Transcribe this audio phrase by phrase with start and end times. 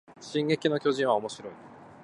[0.19, 1.53] 進撃の巨人はおもしろい